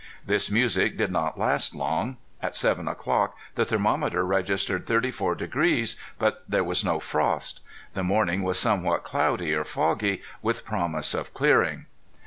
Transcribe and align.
This 0.25 0.49
music 0.49 0.97
did 0.97 1.11
not 1.11 1.37
last 1.37 1.75
long. 1.75 2.17
At 2.41 2.55
seven 2.55 2.87
o'clock 2.87 3.37
the 3.53 3.65
thermometer 3.65 4.25
registered 4.25 4.87
thirty 4.87 5.11
four 5.11 5.35
degrees, 5.35 5.95
but 6.17 6.43
there 6.49 6.63
was 6.63 6.83
no 6.83 6.99
frost. 6.99 7.59
The 7.93 8.01
morning 8.01 8.41
was 8.41 8.57
somewhat 8.57 9.03
cloudy 9.03 9.53
or 9.53 9.63
foggy, 9.63 10.23
with 10.41 10.65
promise 10.65 11.13
of 11.13 11.35
clearing. 11.35 11.85